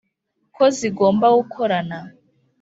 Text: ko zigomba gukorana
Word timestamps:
ko 0.55 0.63
zigomba 0.77 1.27
gukorana 1.37 1.99